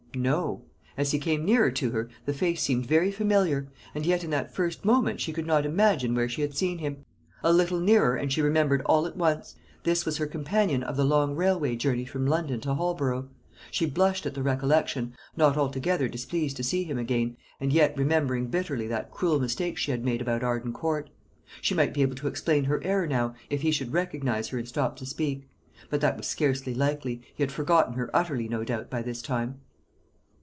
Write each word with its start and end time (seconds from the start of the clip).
No. 0.13 0.63
As 0.97 1.11
he 1.11 1.19
came 1.19 1.45
nearer 1.45 1.71
to 1.71 1.91
her, 1.91 2.09
the 2.25 2.33
face 2.33 2.61
seemed 2.61 2.85
very 2.85 3.13
familiar; 3.13 3.69
and 3.95 4.05
yet 4.05 4.25
in 4.25 4.29
that 4.31 4.53
first 4.53 4.83
moment 4.83 5.21
she 5.21 5.31
could 5.31 5.47
not 5.47 5.65
imagine 5.65 6.13
where 6.13 6.27
she 6.27 6.41
had 6.41 6.53
seen 6.53 6.79
him. 6.79 7.05
A 7.45 7.53
little 7.53 7.79
nearer, 7.79 8.17
and 8.17 8.29
she 8.29 8.41
remembered 8.41 8.81
all 8.85 9.05
at 9.05 9.15
once. 9.15 9.55
This 9.83 10.05
was 10.05 10.17
her 10.17 10.27
companion 10.27 10.83
of 10.83 10.97
the 10.97 11.05
long 11.05 11.33
railway 11.33 11.77
journey 11.77 12.03
from 12.03 12.25
London 12.27 12.59
to 12.59 12.73
Holborough. 12.73 13.29
She 13.71 13.85
blushed 13.85 14.25
at 14.25 14.33
the 14.33 14.43
recollection, 14.43 15.15
not 15.37 15.55
altogether 15.55 16.09
displeased 16.09 16.57
to 16.57 16.63
see 16.63 16.83
him 16.83 16.97
again, 16.97 17.37
and 17.61 17.71
yet 17.71 17.97
remembering 17.97 18.47
bitterly 18.47 18.87
that 18.87 19.11
cruel 19.11 19.39
mistake 19.39 19.77
she 19.77 19.91
had 19.91 20.03
made 20.03 20.21
about 20.21 20.43
Arden 20.43 20.73
Court. 20.73 21.09
She 21.61 21.73
might 21.73 21.93
be 21.93 22.01
able 22.01 22.15
to 22.15 22.27
explain 22.27 22.65
her 22.65 22.83
error 22.83 23.07
now, 23.07 23.33
if 23.49 23.61
he 23.61 23.71
should 23.71 23.93
recognise 23.93 24.49
her 24.49 24.57
and 24.57 24.67
stop 24.67 24.97
to 24.97 25.05
speak; 25.05 25.47
but 25.89 26.01
that 26.01 26.17
was 26.17 26.27
scarcely 26.27 26.73
likely. 26.73 27.21
He 27.33 27.43
had 27.43 27.51
forgotten 27.53 27.93
her 27.93 28.13
utterly, 28.13 28.49
no 28.49 28.65
doubt, 28.65 28.89
by 28.89 29.01
this 29.03 29.21
time. 29.21 29.61